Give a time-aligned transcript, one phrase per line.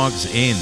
[0.00, 0.56] Walks In.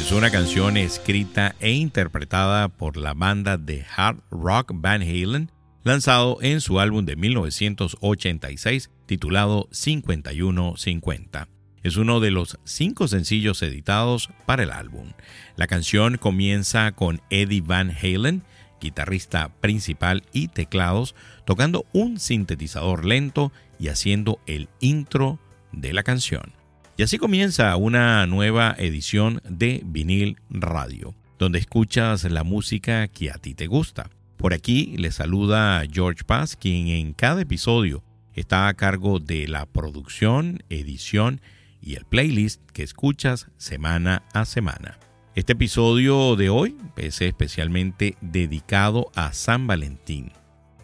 [0.00, 5.52] Es una canción escrita e interpretada por la banda de hard rock Van Halen,
[5.84, 11.48] lanzado en su álbum de 1986 titulado 5150.
[11.84, 15.12] Es uno de los cinco sencillos editados para el álbum.
[15.54, 18.42] La canción comienza con Eddie Van Halen,
[18.80, 25.38] guitarrista principal y teclados, tocando un sintetizador lento y haciendo el intro
[25.70, 26.53] de la canción.
[26.96, 33.34] Y así comienza una nueva edición de Vinil Radio, donde escuchas la música que a
[33.34, 34.10] ti te gusta.
[34.36, 39.66] Por aquí le saluda George Paz, quien en cada episodio está a cargo de la
[39.66, 41.40] producción, edición
[41.82, 45.00] y el playlist que escuchas semana a semana.
[45.34, 50.30] Este episodio de hoy es especialmente dedicado a San Valentín.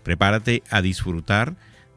[0.03, 1.55] Prepárate a disfrutar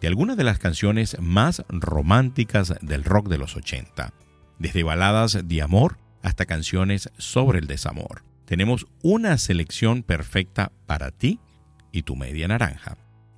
[0.07, 4.13] algunas de las canciones más románticas del rock de los 80,
[4.59, 8.23] desde baladas de amor hasta canciones sobre el desamor.
[8.45, 11.39] Tenemos una selección perfecta para ti
[11.91, 12.97] y tu media naranja.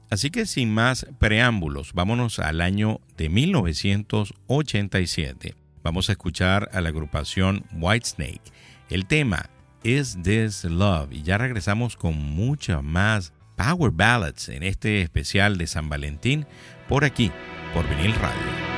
[0.09, 5.55] Así que sin más preámbulos, vámonos al año de 1987.
[5.83, 8.51] Vamos a escuchar a la agrupación Whitesnake.
[8.89, 9.51] El tema
[9.83, 15.67] Is This Love y ya regresamos con mucha más Power Ballads en este especial de
[15.67, 16.45] San Valentín
[16.87, 17.31] por aquí,
[17.73, 18.74] por Vinil Radio.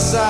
[0.00, 0.29] graça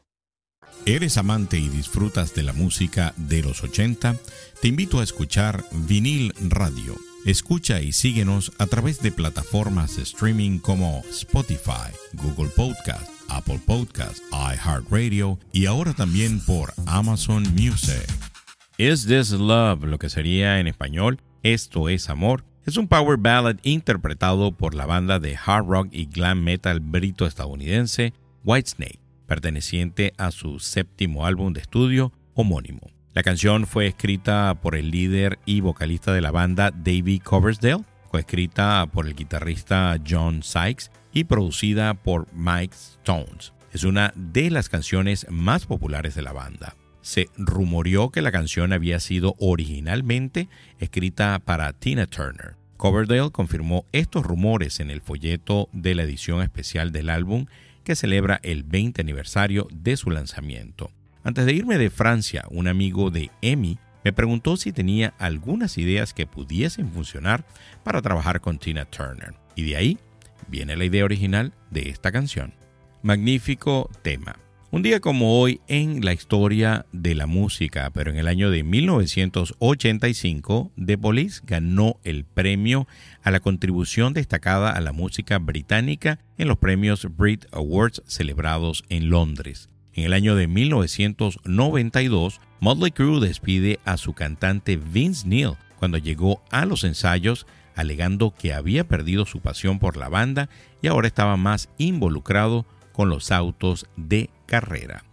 [0.87, 4.15] ¿Eres amante y disfrutas de la música de los 80?
[4.61, 6.95] Te invito a escuchar Vinil Radio.
[7.23, 14.23] Escucha y síguenos a través de plataformas de streaming como Spotify, Google Podcast, Apple Podcast,
[14.31, 18.07] iHeartRadio y ahora también por Amazon Music.
[18.79, 23.57] Is This Love, lo que sería en español Esto es Amor, es un power ballad
[23.61, 29.00] interpretado por la banda de hard rock y glam metal brito-estadounidense Whitesnake,
[29.31, 32.91] perteneciente a su séptimo álbum de estudio homónimo.
[33.13, 38.85] La canción fue escrita por el líder y vocalista de la banda David Coversdale, coescrita
[38.91, 43.53] por el guitarrista John Sykes y producida por Mike Stones.
[43.71, 48.73] Es una de las canciones más populares de la banda se rumoreó que la canción
[48.73, 52.57] había sido originalmente escrita para Tina Turner.
[52.77, 57.45] Coverdale confirmó estos rumores en el folleto de la edición especial del álbum
[57.83, 60.91] que celebra el 20 aniversario de su lanzamiento.
[61.23, 66.13] Antes de irme de Francia, un amigo de Emmy me preguntó si tenía algunas ideas
[66.13, 67.45] que pudiesen funcionar
[67.83, 69.35] para trabajar con Tina Turner.
[69.55, 69.97] Y de ahí
[70.47, 72.53] viene la idea original de esta canción.
[73.03, 74.35] Magnífico tema.
[74.73, 78.63] Un día como hoy en la historia de la música, pero en el año de
[78.63, 82.87] 1985, The Police ganó el premio
[83.21, 89.09] a la contribución destacada a la música británica en los premios Brit Awards celebrados en
[89.09, 89.69] Londres.
[89.91, 96.41] En el año de 1992, Motley Crue despide a su cantante Vince Neil cuando llegó
[96.49, 100.47] a los ensayos alegando que había perdido su pasión por la banda
[100.81, 102.65] y ahora estaba más involucrado
[103.01, 105.03] con los autos de carrera.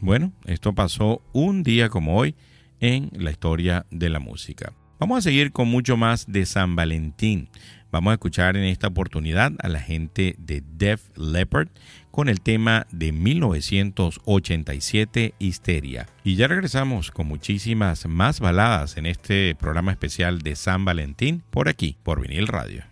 [0.00, 2.36] Bueno, esto pasó un día como hoy
[2.78, 4.72] en la historia de la música.
[5.00, 7.48] Vamos a seguir con mucho más de San Valentín.
[7.90, 11.66] Vamos a escuchar en esta oportunidad a la gente de Def Leppard
[12.12, 16.06] con el tema de 1987 Histeria.
[16.22, 21.68] Y ya regresamos con muchísimas más baladas en este programa especial de San Valentín por
[21.68, 22.84] aquí, por Vinil Radio.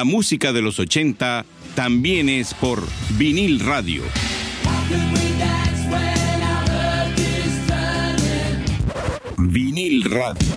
[0.00, 2.82] La música de los 80 también es por
[3.18, 4.02] vinil radio.
[9.36, 10.48] Vinil radio.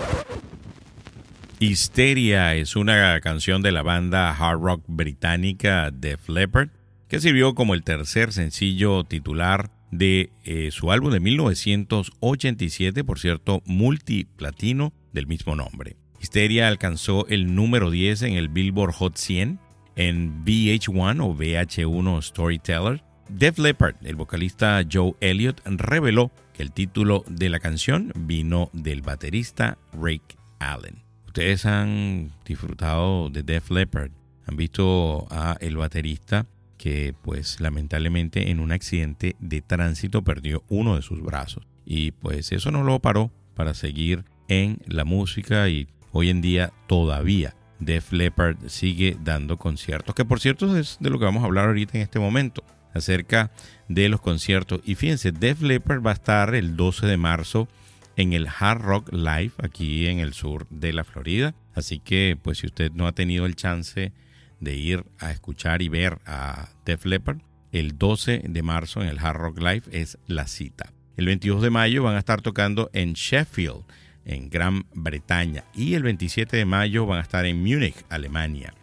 [1.60, 6.70] Histeria es una canción de la banda hard rock británica Def Leppard
[7.10, 13.62] que sirvió como el tercer sencillo titular de eh, su álbum de 1987, por cierto,
[13.66, 15.98] multiplatino del mismo nombre.
[16.24, 19.60] Histeria alcanzó el número 10 en el Billboard Hot 100
[19.98, 23.04] en VH1 o VH1 Storyteller.
[23.28, 29.02] Def Leppard, el vocalista Joe Elliott, reveló que el título de la canción vino del
[29.02, 31.04] baterista Rick Allen.
[31.28, 34.12] Ustedes han disfrutado de Def Leppard,
[34.48, 36.46] han visto a el baterista
[36.78, 42.54] que pues lamentablemente en un accidente de tránsito perdió uno de sus brazos y pues
[42.54, 48.12] eso no lo paró para seguir en la música y Hoy en día todavía Def
[48.12, 51.98] Leppard sigue dando conciertos, que por cierto es de lo que vamos a hablar ahorita
[51.98, 53.52] en este momento, acerca
[53.90, 54.82] de los conciertos.
[54.86, 57.68] Y fíjense, Def Leppard va a estar el 12 de marzo
[58.16, 61.56] en el Hard Rock Live aquí en el sur de la Florida.
[61.74, 64.14] Así que pues si usted no ha tenido el chance
[64.60, 67.40] de ir a escuchar y ver a Def Leppard,
[67.72, 70.94] el 12 de marzo en el Hard Rock Live es la cita.
[71.18, 73.84] El 22 de mayo van a estar tocando en Sheffield
[74.26, 78.74] en Gran Bretaña y el 27 de mayo van a estar en Múnich, Alemania.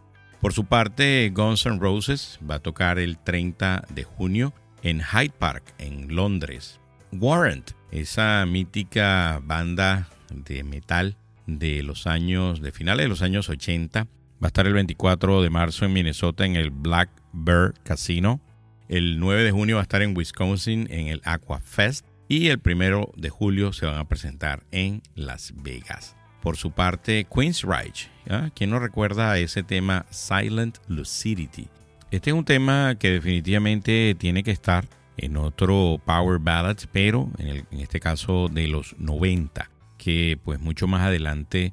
[0.40, 5.34] Por su parte, Guns N' Roses va a tocar el 30 de junio en Hyde
[5.38, 6.80] Park, en Londres.
[7.12, 14.04] Warrant, esa mítica banda de metal de los años, de finales de los años 80,
[14.04, 14.08] va
[14.42, 18.40] a estar el 24 de marzo en Minnesota en el Black Bear Casino.
[18.88, 22.60] El 9 de junio va a estar en Wisconsin en el Aqua Fest y el
[22.60, 26.14] primero de julio se van a presentar en Las Vegas.
[26.40, 28.08] Por su parte, Queen's Reich,
[28.54, 31.66] ¿quién no recuerda ese tema Silent Lucidity?
[32.12, 37.66] Este es un tema que definitivamente tiene que estar en otro Power Ballads, pero en,
[37.72, 41.72] este caso de los 90, que pues mucho más adelante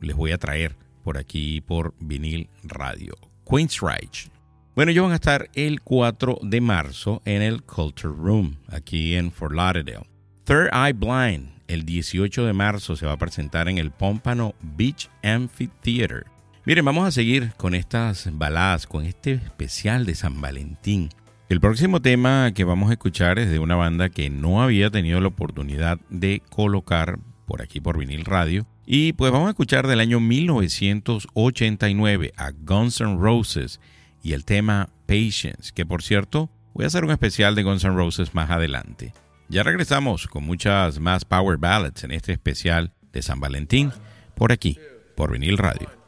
[0.00, 3.12] les voy a traer por aquí por vinil radio.
[3.44, 4.30] Queen's Reich.
[4.76, 9.32] Bueno, ellos van a estar el 4 de marzo en el Culture Room, aquí en
[9.32, 10.06] Fort Lauderdale.
[10.44, 15.10] Third Eye Blind, el 18 de marzo se va a presentar en el Pompano Beach
[15.24, 16.24] Amphitheater.
[16.64, 21.08] Miren, vamos a seguir con estas baladas, con este especial de San Valentín.
[21.48, 25.20] El próximo tema que vamos a escuchar es de una banda que no había tenido
[25.20, 28.68] la oportunidad de colocar por aquí por vinil radio.
[28.86, 33.80] Y pues vamos a escuchar del año 1989 a Guns N' Roses
[34.22, 37.94] y el tema Patience, que por cierto voy a hacer un especial de Guns N'
[37.94, 39.12] Roses más adelante.
[39.48, 43.92] Ya regresamos con muchas más Power Ballads en este especial de San Valentín
[44.34, 44.78] por aquí,
[45.16, 45.99] por vinil radio.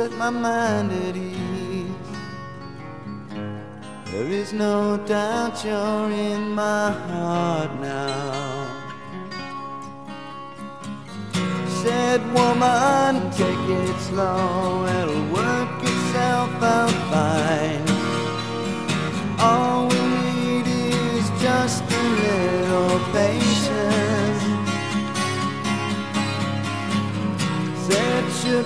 [0.00, 2.08] Set my mind at ease.
[4.10, 8.80] There is no doubt you're in my heart now.
[11.82, 17.86] said, woman, take it slow, it'll work itself out fine.
[19.48, 19.79] All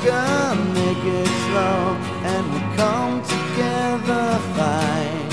[0.05, 1.97] Sugar, make it slow,
[2.31, 5.31] and we'll come together fine.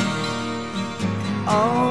[1.45, 1.90] All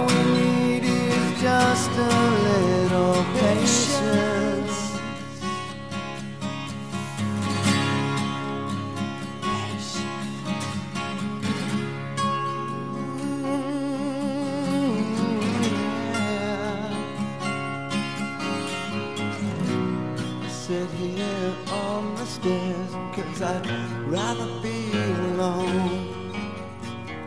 [23.20, 23.66] Cause I'd
[24.08, 26.08] rather be alone.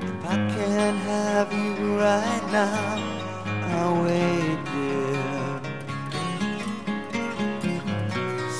[0.02, 2.98] If I can't have you right now,
[3.76, 5.34] I'll wait, dear.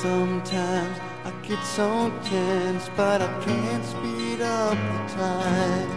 [0.00, 5.90] Sometimes I get so tense, but I can't speed up the time.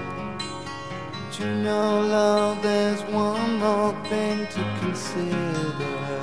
[1.11, 6.16] But you know, love, there's one more thing to consider.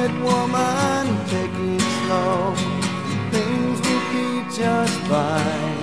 [0.00, 2.54] Said woman, take it slow.
[3.34, 5.80] Things will be just fine.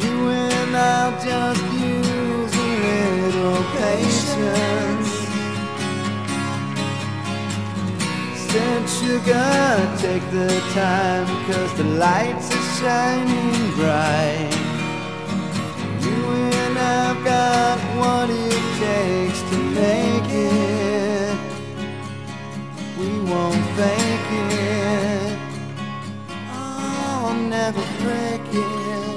[0.00, 5.10] You and I'll just use a little patience.
[8.46, 9.50] Said sugar,
[9.98, 14.54] take the time, cause the lights are shining bright.
[16.06, 16.20] You
[16.62, 20.11] and I've got what it takes to make
[23.30, 25.38] won't fake it.
[26.50, 29.12] Oh, I'll never break it.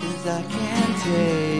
[0.00, 1.53] Cause I can't take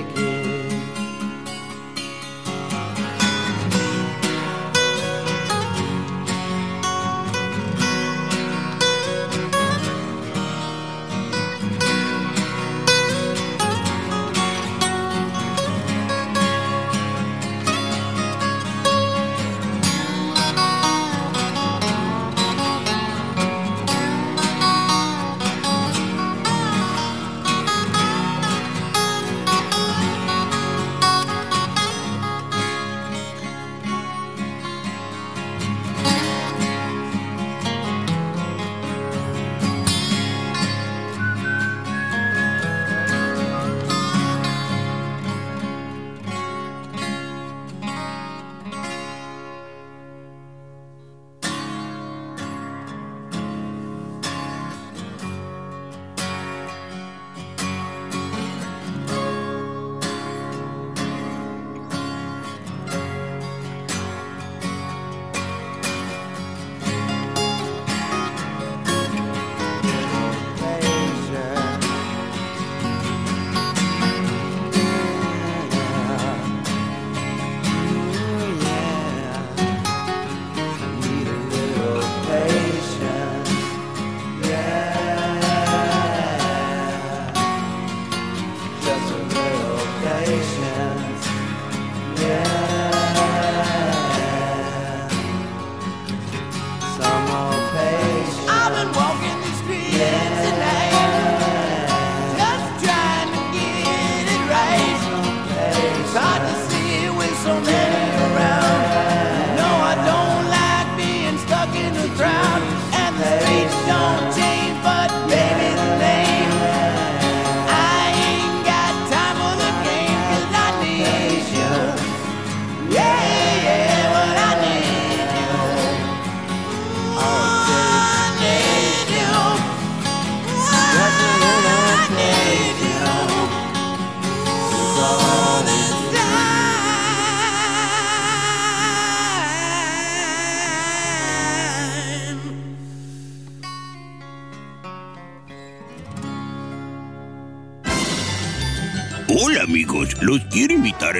[113.88, 114.43] it.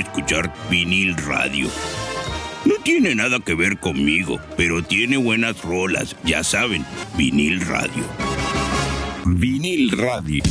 [0.00, 1.68] Escuchar vinil radio.
[2.64, 6.84] No tiene nada que ver conmigo, pero tiene buenas rolas, ya saben,
[7.16, 8.04] vinil radio.
[9.26, 10.42] Vinil radio.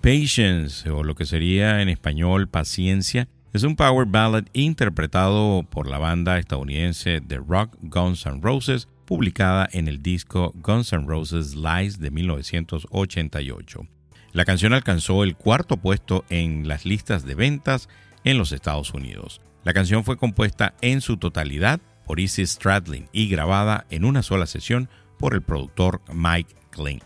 [0.00, 5.98] Patience, o lo que sería en español Paciencia, es un power ballad interpretado por la
[5.98, 12.00] banda estadounidense de rock Guns N' Roses, publicada en el disco Guns N' Roses Lies
[12.00, 13.86] de 1988.
[14.34, 17.88] La canción alcanzó el cuarto puesto en las listas de ventas
[18.24, 19.40] en los Estados Unidos.
[19.62, 24.46] La canción fue compuesta en su totalidad por Izzy Stradlin y grabada en una sola
[24.46, 24.88] sesión
[25.20, 27.04] por el productor Mike Clint.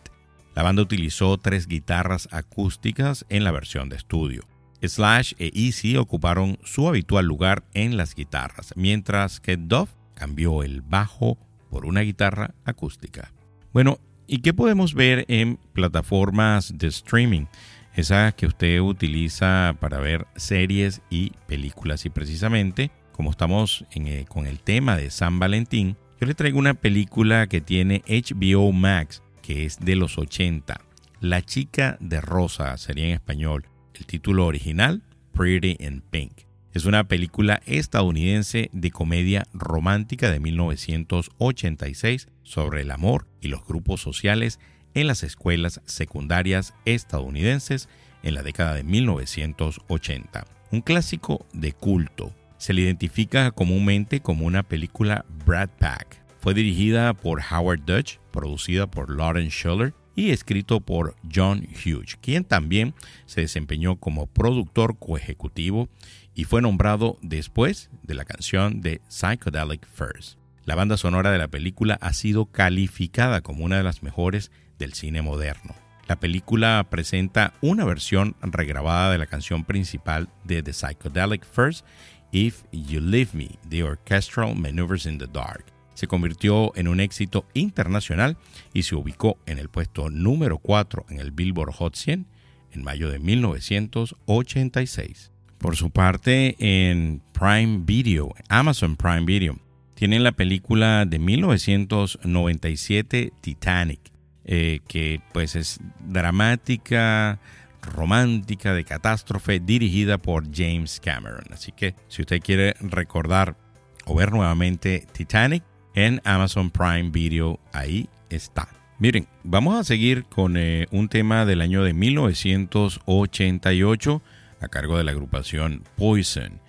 [0.55, 4.45] La banda utilizó tres guitarras acústicas en la versión de estudio.
[4.81, 10.81] Slash e Easy ocuparon su habitual lugar en las guitarras, mientras que Duff cambió el
[10.81, 11.37] bajo
[11.69, 13.35] por una guitarra acústica.
[13.75, 17.47] Bueno, ¿Y qué podemos ver en plataformas de streaming?
[17.95, 22.05] Esas que usted utiliza para ver series y películas.
[22.05, 26.75] Y precisamente, como estamos eh, con el tema de San Valentín, yo le traigo una
[26.75, 30.79] película que tiene HBO Max, que es de los 80.
[31.21, 33.65] La chica de rosa sería en español.
[33.95, 36.43] El título original, Pretty in Pink.
[36.75, 44.01] Es una película estadounidense de comedia romántica de 1986 sobre el amor y los grupos
[44.01, 44.59] sociales
[44.95, 47.89] en las escuelas secundarias estadounidenses
[48.23, 50.47] en la década de 1980.
[50.71, 52.35] Un clásico de culto.
[52.57, 56.23] Se le identifica comúnmente como una película Brad Pack.
[56.41, 62.45] Fue dirigida por Howard Dutch, producida por Lawrence Schuller y escrito por John Hughes, quien
[62.45, 62.95] también
[63.27, 65.89] se desempeñó como productor coejecutivo
[66.35, 70.38] y fue nombrado después de la canción de Psychedelic First.
[70.69, 74.93] La banda sonora de la película ha sido calificada como una de las mejores del
[74.93, 75.75] cine moderno.
[76.07, 81.87] La película presenta una versión regrabada de la canción principal de The Psychedelic First,
[82.33, 85.65] If You Leave Me, The Orchestral Maneuvers in the Dark.
[85.95, 88.37] Se convirtió en un éxito internacional
[88.75, 92.27] y se ubicó en el puesto número 4 en el Billboard Hot 100
[92.73, 95.33] en mayo de 1986.
[95.57, 99.59] Por su parte, en Prime Video, Amazon Prime Video,
[99.99, 103.99] tienen la película de 1997 Titanic,
[104.45, 107.41] eh, que pues es dramática,
[107.83, 111.47] romántica, de catástrofe, dirigida por James Cameron.
[111.51, 113.57] Así que si usted quiere recordar
[114.05, 115.65] o ver nuevamente Titanic
[115.97, 118.69] en Amazon Prime Video, ahí está.
[119.01, 124.23] Miren, vamos a seguir con eh, un tema del año de 1988
[124.61, 126.61] a cargo de la agrupación Poison.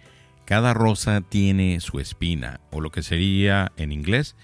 [0.49, 4.35] Cada rosa tiene su espina, o lo que sería en inglés,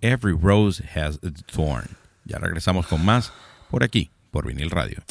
[0.00, 1.96] Every Rose Has a Thorn.
[2.24, 3.32] Ya regresamos con más
[3.68, 5.02] por aquí, por Vinil Radio.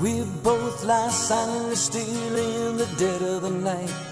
[0.00, 4.11] We both lie silently still in the dead of the night.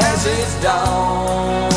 [0.00, 1.70] has its dawn.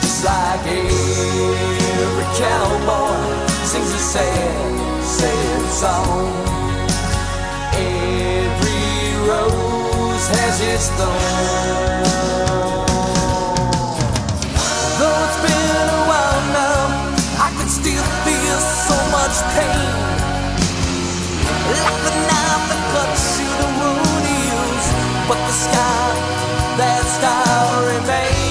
[0.00, 6.32] Just like every cowboy sings a sad, sad song.
[7.74, 8.88] Every
[9.28, 12.02] rose has its thorn.
[14.98, 16.82] Though it's been a while now,
[17.46, 19.94] I can still feel so much pain.
[21.70, 24.86] Like the knife that cuts you the wound heals,
[25.28, 26.07] but the scar,
[26.78, 28.47] that scar remains.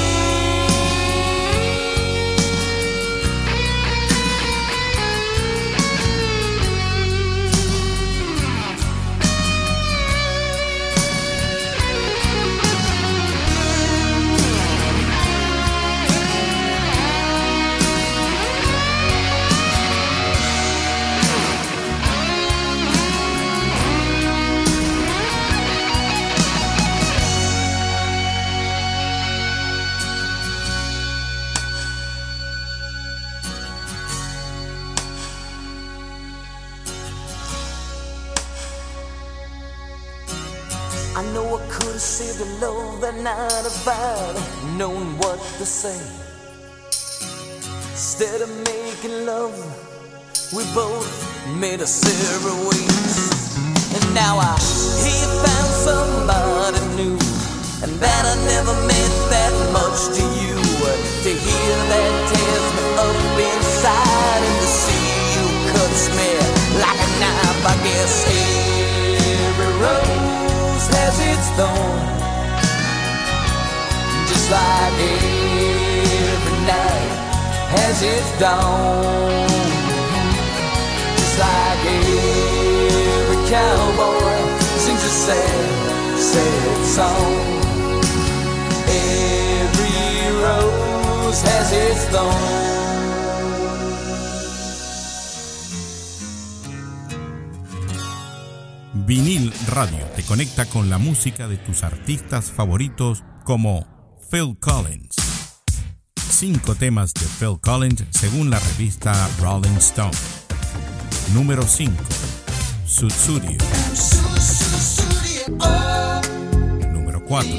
[49.47, 51.07] Love, we both
[51.59, 51.87] made a
[52.67, 53.55] ways.
[53.95, 54.55] And now I
[55.03, 57.17] he found somebody new,
[57.83, 60.55] and that I never meant that much to you.
[61.23, 66.29] To hear that tears me up inside, and to see you cuts me
[66.79, 67.63] like a knife.
[67.67, 68.13] I guess
[69.47, 71.99] every rose has its thorn,
[74.27, 75.66] just like every
[77.69, 79.47] has its dawn.
[81.17, 84.37] Just like every cowboy
[84.77, 87.33] sings a sad, sad song.
[88.87, 92.67] Every rose has its thorn.
[99.05, 103.87] Vinil Radio te conecta con la música de tus artistas favoritos como
[104.29, 105.26] Phil Collins.
[106.39, 109.11] Cinco temas de Phil Collins según la revista
[109.41, 110.11] Rolling Stone.
[111.33, 111.91] Número 5.
[112.85, 113.57] Sutsurio.
[116.93, 117.49] Número 4.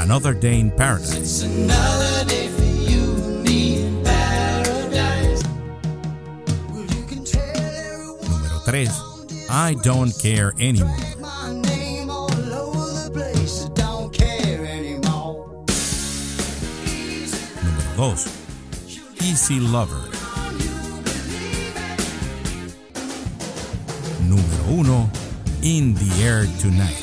[0.00, 1.46] Another Day in Paradise.
[8.28, 8.90] Número 3.
[9.48, 11.11] I Don't Care Anymore.
[18.02, 18.26] 2.
[19.20, 20.10] Easy Lover.
[24.26, 25.10] Número 1.
[25.62, 26.96] In the Air Tonight.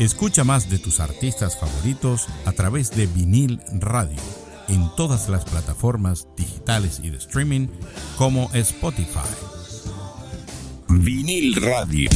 [0.00, 4.20] Escucha más de tus artistas favoritos a través de vinil radio
[4.66, 7.68] en todas las plataformas digitales y de streaming
[8.16, 9.30] como Spotify.
[10.88, 12.10] Vinil Radio.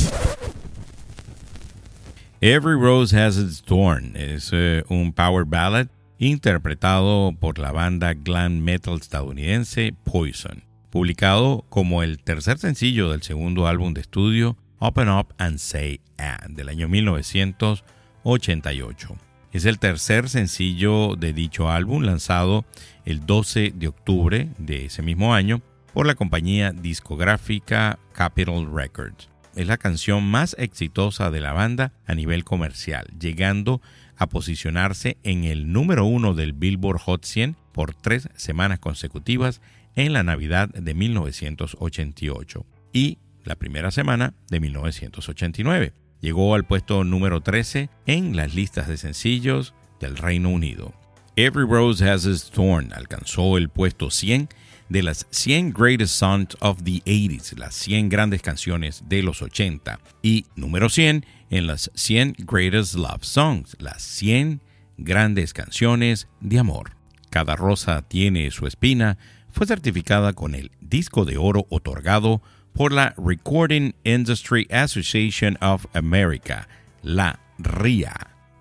[2.40, 5.86] Every Rose Has Its Thorn es eh, un power ballad
[6.22, 13.66] interpretado por la banda glam metal estadounidense Poison, publicado como el tercer sencillo del segundo
[13.66, 19.16] álbum de estudio Open Up and Say And del año 1988.
[19.52, 22.64] Es el tercer sencillo de dicho álbum lanzado
[23.04, 25.60] el 12 de octubre de ese mismo año
[25.92, 29.28] por la compañía discográfica Capitol Records.
[29.56, 35.44] Es la canción más exitosa de la banda a nivel comercial, llegando a posicionarse en
[35.44, 39.60] el número uno del Billboard Hot 100 por tres semanas consecutivas
[39.94, 45.92] en la Navidad de 1988 y la primera semana de 1989.
[46.20, 50.94] Llegó al puesto número 13 en las listas de sencillos del Reino Unido.
[51.34, 54.48] Every Rose Has Its Thorn alcanzó el puesto 100
[54.88, 59.98] de las 100 Greatest Songs of the 80s, las 100 grandes canciones de los 80,
[60.22, 64.62] y número 100 en las 100 Greatest Love Songs, las 100
[64.96, 66.96] grandes canciones de amor.
[67.28, 69.18] Cada rosa tiene su espina
[69.50, 72.40] fue certificada con el disco de oro otorgado
[72.72, 76.66] por la Recording Industry Association of America,
[77.02, 78.14] la RIA,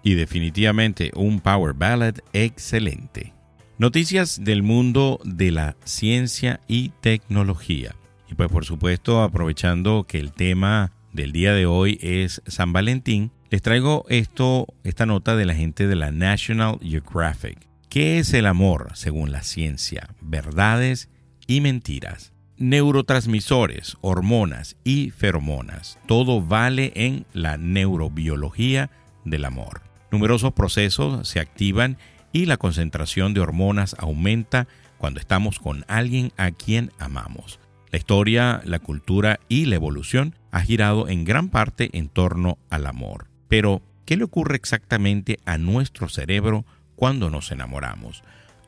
[0.04, 3.34] y definitivamente un power ballad excelente.
[3.78, 7.96] Noticias del mundo de la ciencia y tecnología.
[8.30, 13.32] Y pues por supuesto, aprovechando que el tema del día de hoy es San Valentín,
[13.50, 17.68] les traigo esto, esta nota de la gente de la National Geographic.
[17.90, 20.10] ¿Qué es el amor según la ciencia?
[20.22, 21.10] Verdades
[21.48, 22.32] y mentiras.
[22.58, 26.00] Neurotransmisores, hormonas y feromonas.
[26.08, 28.90] Todo vale en la neurobiología
[29.26, 29.82] del amor.
[30.12, 31.98] Numerosos procesos se activan
[32.32, 37.61] y la concentración de hormonas aumenta cuando estamos con alguien a quien amamos.
[37.92, 42.88] La historia, la cultura y la evolución ha girado en gran parte en torno al
[42.88, 43.28] amor.
[43.50, 46.66] Pero, ¿qué le ocurre exactamente a nuestro cerebro
[46.96, 48.24] cuando nos enamoramos?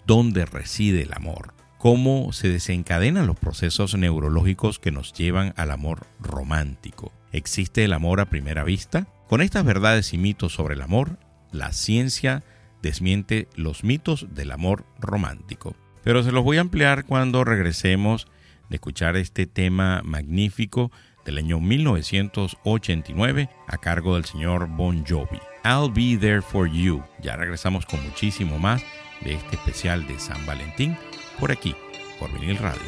[0.06, 1.54] ¿Dónde reside el amor?
[1.78, 7.14] ¿Cómo se desencadenan los procesos neurológicos que nos llevan al amor romántico?
[7.32, 9.08] ¿Existe el amor a primera vista?
[9.30, 11.18] Con estas verdades y mitos sobre el amor,
[11.52, 12.44] la ciencia
[12.82, 15.78] desmiente los mitos del amor romántico.
[16.04, 18.28] Pero se los voy a ampliar cuando regresemos
[18.70, 20.92] de escuchar este tema magnífico
[21.26, 25.40] del año 1989 a cargo del señor Bon Jovi.
[25.64, 27.04] I'll Be There For You.
[27.22, 28.84] Ya regresamos con muchísimo más
[29.22, 30.98] de este especial de San Valentín
[31.40, 31.76] por aquí,
[32.20, 32.82] por Vinil Radio.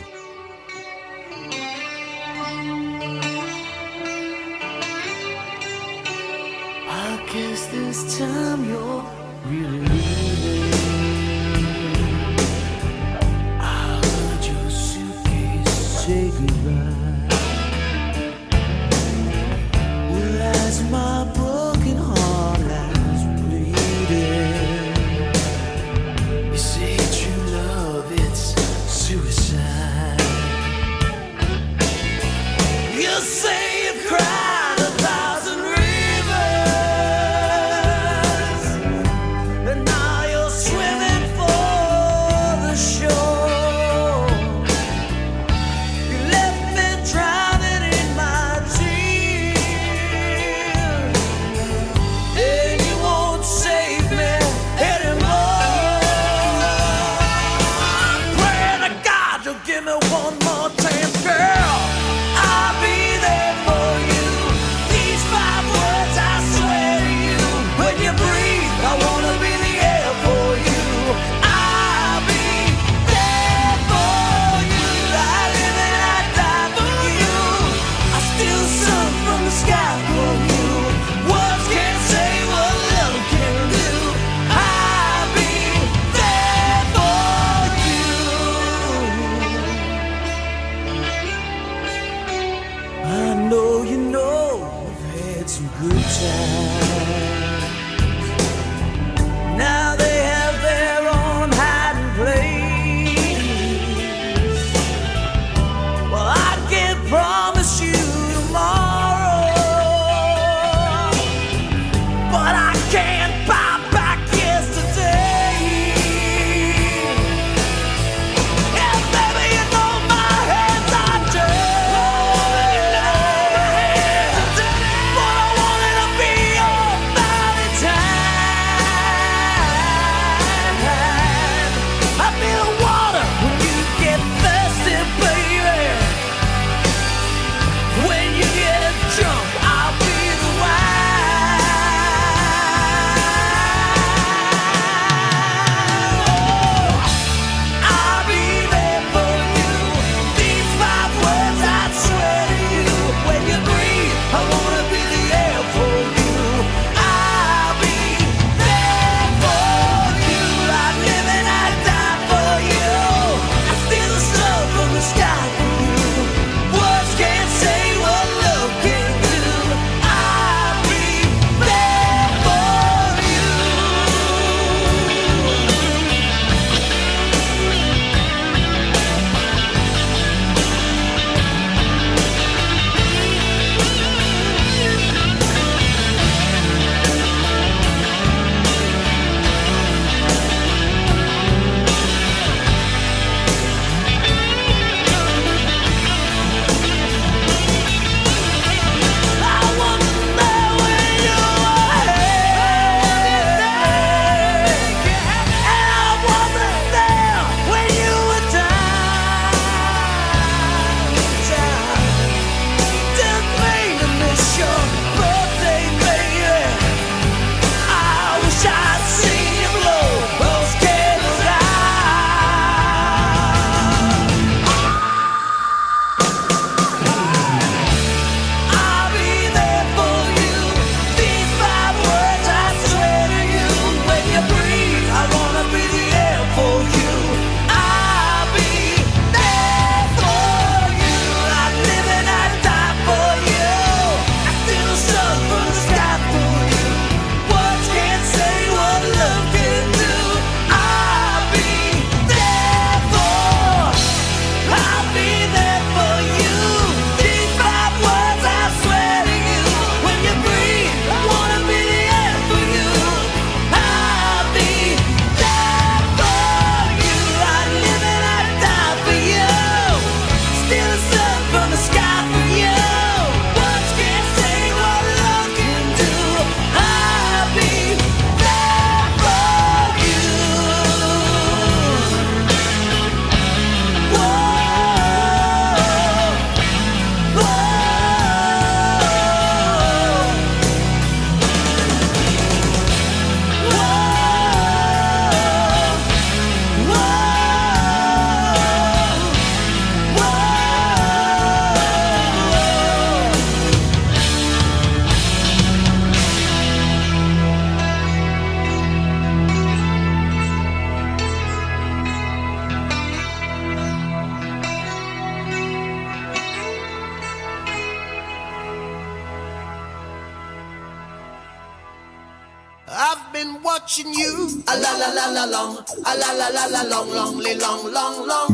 [16.06, 17.28] Say goodbye.
[20.12, 21.65] Well, as my broken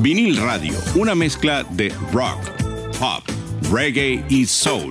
[0.01, 2.39] Vinil Radio, una mezcla de rock,
[2.97, 3.23] pop,
[3.71, 4.89] reggae y soul.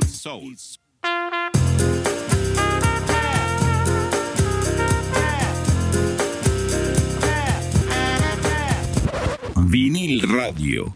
[9.56, 10.94] Vinil Radio.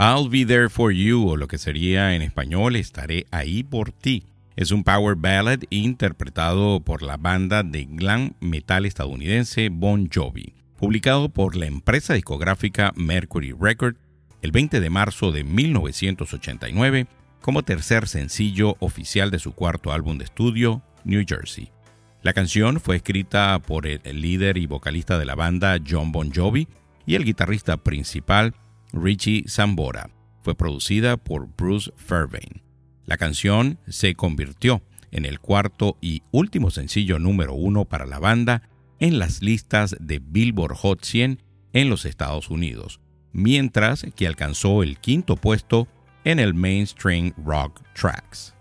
[0.00, 4.24] I'll Be There For You, o lo que sería en español Estaré ahí por ti.
[4.56, 10.54] Es un power ballad interpretado por la banda de glam metal estadounidense Bon Jovi,
[10.84, 13.96] publicado por la empresa discográfica Mercury Record
[14.42, 17.06] el 20 de marzo de 1989
[17.40, 21.70] como tercer sencillo oficial de su cuarto álbum de estudio, New Jersey.
[22.20, 26.68] La canción fue escrita por el líder y vocalista de la banda John Bon Jovi
[27.06, 28.54] y el guitarrista principal
[28.92, 30.10] Richie Sambora.
[30.42, 32.60] Fue producida por Bruce Fairbairn.
[33.06, 34.82] La canción se convirtió
[35.12, 38.68] en el cuarto y último sencillo número uno para la banda
[39.04, 41.42] en las listas de Billboard Hot 100
[41.74, 43.00] en los Estados Unidos,
[43.34, 45.86] mientras que alcanzó el quinto puesto
[46.24, 48.54] en el Mainstream Rock Tracks.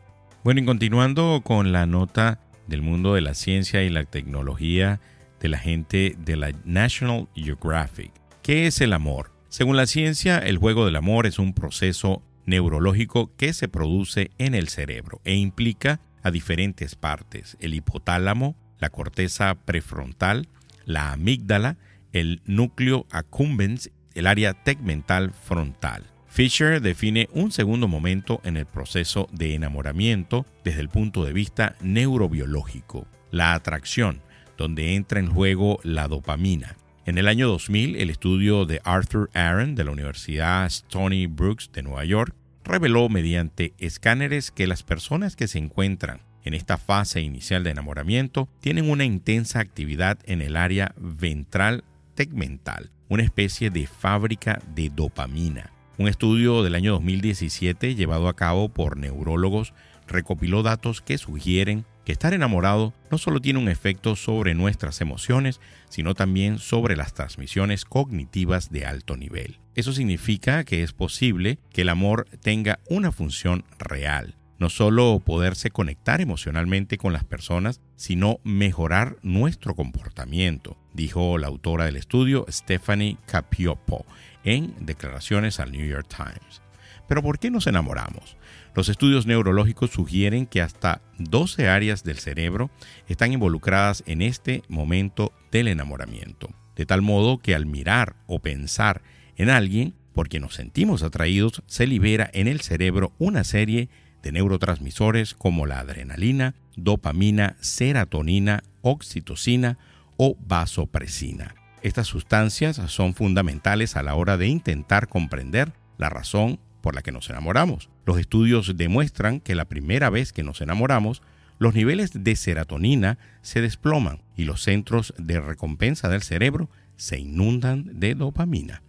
[0.44, 5.00] Bueno, y continuando con la nota del mundo de la ciencia y la tecnología
[5.39, 8.12] de la gente de la National Geographic.
[8.41, 9.32] ¿Qué es el amor?
[9.48, 14.56] Según la ciencia, el juego del amor es un proceso neurológico que se produce en
[14.56, 20.50] el cerebro e implica a diferentes partes, el hipotálamo, la corteza prefrontal,
[20.84, 21.78] la amígdala,
[22.12, 26.04] el núcleo accumbens, el área tegmental frontal.
[26.28, 31.78] Fisher define un segundo momento en el proceso de enamoramiento desde el punto de vista
[31.80, 34.22] neurobiológico, la atracción,
[34.58, 36.76] donde entra en juego la dopamina,
[37.06, 41.84] en el año 2000, el estudio de Arthur Aaron de la Universidad Stony Brooks de
[41.84, 47.64] Nueva York reveló mediante escáneres que las personas que se encuentran en esta fase inicial
[47.64, 51.84] de enamoramiento tienen una intensa actividad en el área ventral
[52.16, 55.72] tegmental, una especie de fábrica de dopamina.
[55.98, 59.74] Un estudio del año 2017 llevado a cabo por neurólogos
[60.08, 65.62] recopiló datos que sugieren que estar enamorado no solo tiene un efecto sobre nuestras emociones,
[65.89, 69.60] sino también sobre las transmisiones cognitivas de alto nivel.
[69.76, 75.72] Eso significa que es posible que el amor tenga una función real, no solo poderse
[75.72, 83.18] conectar emocionalmente con las personas, sino mejorar nuestro comportamiento, dijo la autora del estudio Stephanie
[83.26, 84.06] Capiopo
[84.43, 86.62] en declaraciones al New York Times.
[87.08, 88.38] Pero ¿por qué nos enamoramos?
[88.76, 92.72] Los estudios neurológicos sugieren que hasta 12 áreas del cerebro
[93.08, 99.04] están involucradas en este momento del enamoramiento, de tal modo que al mirar o pensar
[99.36, 103.93] en alguien porque nos sentimos atraídos, se libera en el cerebro una serie de
[104.32, 109.78] neurotransmisores como la adrenalina, dopamina, serotonina, oxitocina
[110.18, 111.56] o vasopresina.
[111.82, 117.12] Estas sustancias son fundamentales a la hora de intentar comprender la razón por la que
[117.12, 117.90] nos enamoramos.
[118.06, 121.22] Los estudios demuestran que la primera vez que nos enamoramos,
[121.60, 128.00] los niveles de serotonina se desploman y los centros de recompensa del cerebro se inundan
[128.00, 128.82] de dopamina.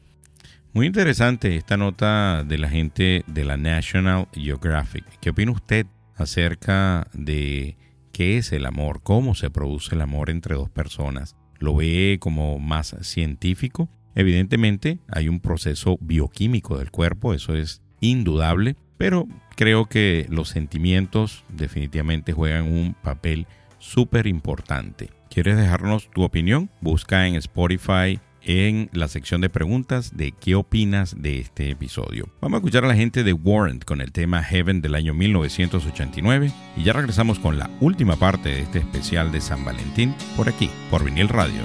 [0.75, 5.05] Muy interesante esta nota de la gente de la National Geographic.
[5.21, 7.77] ¿Qué opina usted acerca de
[8.11, 9.01] qué es el amor?
[9.05, 11.37] ¿Cómo se produce el amor entre dos personas?
[11.61, 13.89] ¿Lo ve como más científico?
[14.17, 21.45] Evidentemente hay un proceso bioquímico del cuerpo, eso es indudable, pero creo que los sentimientos
[21.51, 23.47] definitivamente juegan un papel
[23.79, 25.11] súper importante.
[25.31, 26.69] ¿Quieres dejarnos tu opinión?
[26.81, 32.29] Busca en Spotify en la sección de preguntas de qué opinas de este episodio.
[32.41, 36.53] Vamos a escuchar a la gente de Warrant con el tema Heaven del año 1989
[36.77, 40.71] y ya regresamos con la última parte de este especial de San Valentín por aquí,
[40.91, 41.63] por Vinil Radio.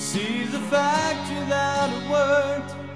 [0.00, 2.89] see the factory that it worked,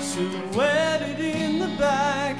[0.00, 2.36] silhouetted in the back.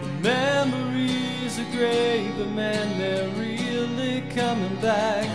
[0.00, 5.28] The memories are gray, but man, they're really coming back.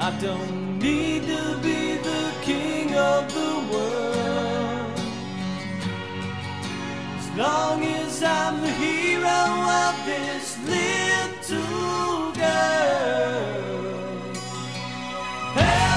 [0.00, 4.98] I don't need to be the king of the world.
[7.18, 9.42] As long as I'm the hero
[9.84, 13.60] of this little girl.
[15.54, 15.89] There's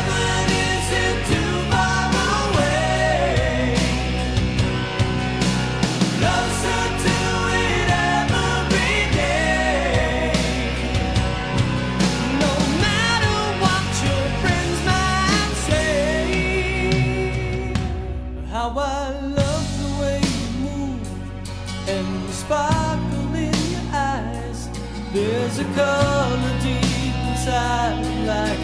[25.63, 28.59] a color deep inside like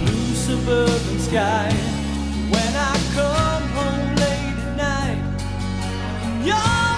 [0.00, 1.70] blue suburban sky.
[2.52, 5.20] When I come home late at night,
[6.46, 6.91] you're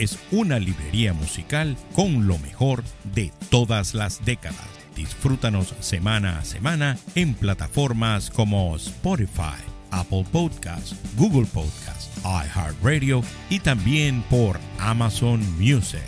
[0.00, 2.82] es una librería musical con lo mejor
[3.14, 4.64] de todas las décadas.
[4.96, 14.22] Disfrútanos semana a semana en plataformas como Spotify, Apple Podcasts, Google Podcasts, iHeartRadio y también
[14.30, 16.00] por Amazon Music.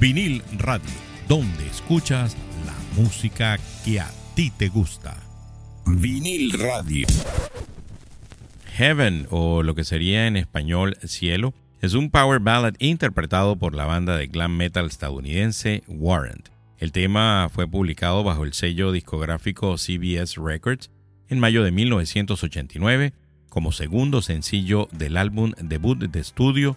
[0.00, 0.88] Vinil Radio,
[1.28, 5.14] donde escuchas la música que a ti te gusta.
[5.84, 7.06] Vinil Radio.
[8.74, 13.84] Heaven, o lo que sería en español Cielo, es un power ballad interpretado por la
[13.84, 16.48] banda de glam metal estadounidense Warrant.
[16.78, 20.90] El tema fue publicado bajo el sello discográfico CBS Records
[21.28, 23.12] en mayo de 1989
[23.48, 26.76] como segundo sencillo del álbum debut de estudio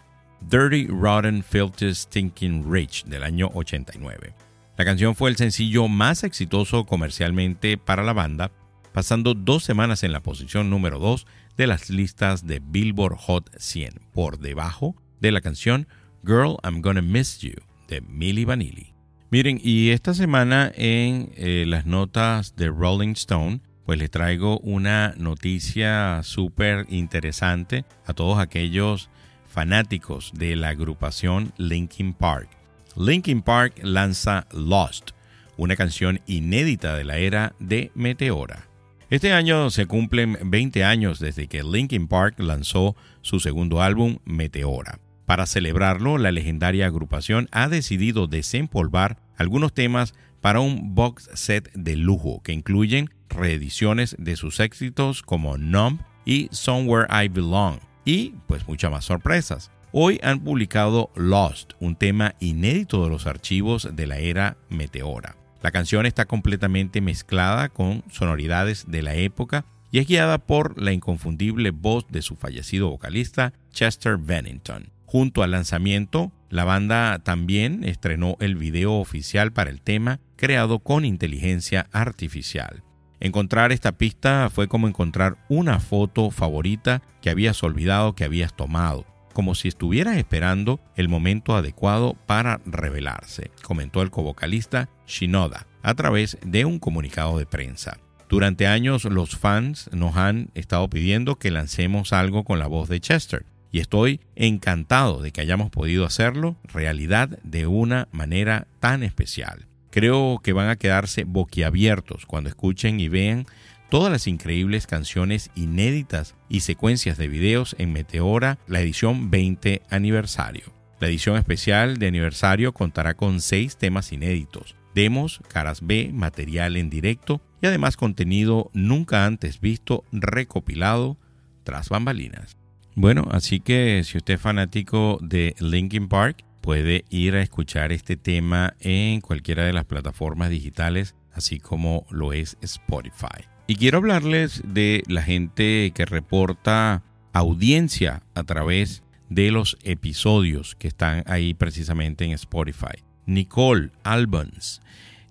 [0.50, 4.34] Dirty Rotten Filthy Stinking Rich del año 89.
[4.78, 8.52] La canción fue el sencillo más exitoso comercialmente para la banda,
[8.94, 11.26] pasando dos semanas en la posición número 2
[11.58, 15.88] de las listas de Billboard Hot 100, por debajo de la canción
[16.26, 17.56] Girl I'm Gonna Miss You
[17.88, 18.94] de Milli Vanilli.
[19.30, 25.14] Miren, y esta semana en eh, las notas de Rolling Stone, pues les traigo una
[25.18, 29.10] noticia súper interesante a todos aquellos
[29.48, 32.50] fanáticos de la agrupación Linkin Park.
[32.96, 35.12] Linkin Park lanza Lost,
[35.58, 38.71] una canción inédita de la era de Meteora.
[39.12, 45.02] Este año se cumplen 20 años desde que Linkin Park lanzó su segundo álbum, Meteora.
[45.26, 51.98] Para celebrarlo, la legendaria agrupación ha decidido desempolvar algunos temas para un box set de
[51.98, 58.66] lujo que incluyen reediciones de sus éxitos como Numb y Somewhere I Belong y pues
[58.66, 59.72] muchas más sorpresas.
[59.92, 65.36] Hoy han publicado Lost, un tema inédito de los archivos de la era Meteora.
[65.62, 70.92] La canción está completamente mezclada con sonoridades de la época y es guiada por la
[70.92, 74.90] inconfundible voz de su fallecido vocalista Chester Bennington.
[75.06, 81.06] Junto al lanzamiento, la banda también estrenó el video oficial para el tema creado con
[81.06, 82.84] inteligencia artificial.
[83.20, 89.06] Encontrar esta pista fue como encontrar una foto favorita que habías olvidado que habías tomado.
[89.32, 96.38] Como si estuvieras esperando el momento adecuado para revelarse, comentó el co-vocalista Shinoda a través
[96.46, 97.98] de un comunicado de prensa.
[98.30, 103.02] Durante años los fans nos han estado pidiendo que lancemos algo con la voz de
[103.02, 109.68] Chester y estoy encantado de que hayamos podido hacerlo realidad de una manera tan especial.
[109.90, 113.46] Creo que van a quedarse boquiabiertos cuando escuchen y vean
[113.92, 120.74] todas las increíbles canciones inéditas y secuencias de videos en Meteora, la edición 20 aniversario.
[121.02, 126.90] La edición especial de aniversario contará con seis temas inéditos, demos, caras B, material en
[126.90, 131.18] directo y además contenido nunca antes visto recopilado
[131.66, 132.56] tras bambalinas.
[132.96, 138.16] Bueno, así que si usted es fanático de Linkin Park, puede ir a escuchar este
[138.16, 143.51] tema en cualquiera de las plataformas digitales, así como lo es Spotify.
[143.72, 150.90] Y quiero hablarles de la gente que reporta audiencia a través de los episodios que
[150.90, 153.06] están ahí precisamente en Spotify.
[153.26, 154.82] Nicole Albans.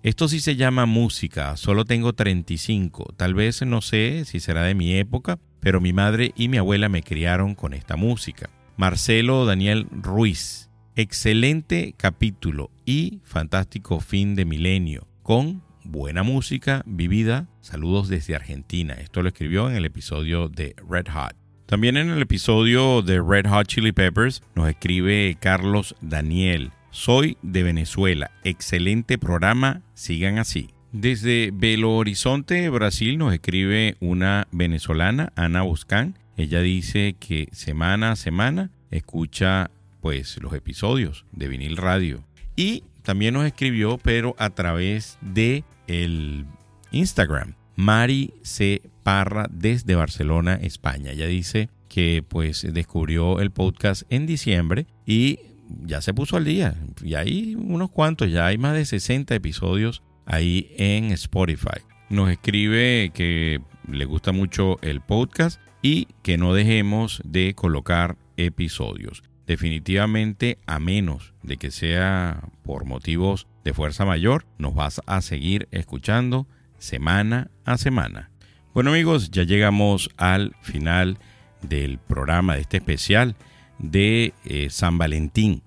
[0.01, 3.13] Esto sí se llama música, solo tengo 35.
[3.15, 6.89] Tal vez no sé si será de mi época, pero mi madre y mi abuela
[6.89, 8.49] me criaron con esta música.
[8.75, 10.71] Marcelo Daniel Ruiz.
[10.95, 17.47] Excelente capítulo y fantástico fin de milenio con buena música vivida.
[17.61, 18.93] Saludos desde Argentina.
[18.93, 21.35] Esto lo escribió en el episodio de Red Hot.
[21.65, 26.71] También en el episodio de Red Hot Chili Peppers nos escribe Carlos Daniel.
[26.91, 28.31] Soy de Venezuela.
[28.43, 29.81] Excelente programa.
[29.93, 30.69] Sigan así.
[30.91, 36.19] Desde Belo Horizonte, Brasil, nos escribe una venezolana, Ana Buscán.
[36.35, 39.71] Ella dice que semana a semana escucha
[40.01, 42.25] pues los episodios de Vinil Radio.
[42.57, 46.45] Y también nos escribió, pero a través de el
[46.91, 47.55] Instagram.
[47.75, 48.81] Mari C.
[49.03, 51.11] Parra desde Barcelona, España.
[51.11, 55.39] Ella dice que pues descubrió el podcast en diciembre y
[55.83, 56.75] ya se puso al día.
[57.03, 61.81] Y hay unos cuantos, ya hay más de 60 episodios ahí en Spotify.
[62.09, 69.23] Nos escribe que le gusta mucho el podcast y que no dejemos de colocar episodios.
[69.47, 75.67] Definitivamente, a menos de que sea por motivos de fuerza mayor, nos vas a seguir
[75.71, 78.31] escuchando semana a semana.
[78.73, 81.19] Bueno amigos, ya llegamos al final
[81.61, 83.35] del programa de este especial
[83.79, 85.63] de eh, San Valentín.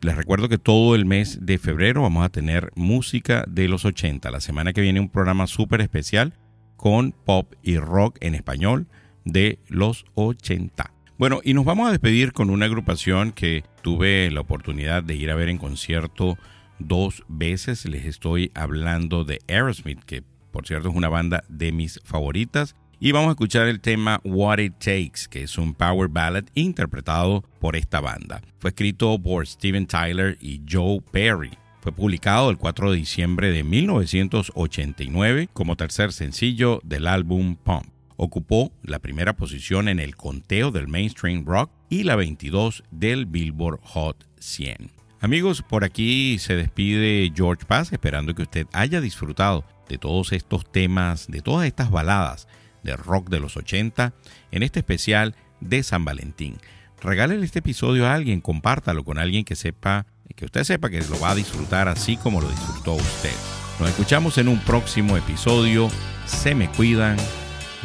[0.00, 4.30] Les recuerdo que todo el mes de febrero vamos a tener música de los 80.
[4.30, 6.34] La semana que viene un programa súper especial
[6.76, 8.86] con pop y rock en español
[9.24, 10.93] de los 80.
[11.16, 15.30] Bueno, y nos vamos a despedir con una agrupación que tuve la oportunidad de ir
[15.30, 16.36] a ver en concierto
[16.80, 17.84] dos veces.
[17.84, 22.74] Les estoy hablando de Aerosmith, que por cierto es una banda de mis favoritas.
[22.98, 27.44] Y vamos a escuchar el tema What It Takes, que es un power ballad interpretado
[27.60, 28.42] por esta banda.
[28.58, 31.52] Fue escrito por Steven Tyler y Joe Perry.
[31.80, 37.93] Fue publicado el 4 de diciembre de 1989 como tercer sencillo del álbum Pump.
[38.24, 43.80] Ocupó la primera posición en el conteo del mainstream rock y la 22 del Billboard
[43.82, 44.92] Hot 100.
[45.20, 50.64] Amigos, por aquí se despide George Paz esperando que usted haya disfrutado de todos estos
[50.72, 52.48] temas, de todas estas baladas
[52.82, 54.14] de rock de los 80
[54.52, 56.56] en este especial de San Valentín.
[57.02, 61.20] Regálele este episodio a alguien, compártalo con alguien que sepa, que usted sepa que lo
[61.20, 63.36] va a disfrutar así como lo disfrutó usted.
[63.78, 65.90] Nos escuchamos en un próximo episodio.
[66.24, 67.18] Se me cuidan.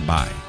[0.05, 0.48] Bye.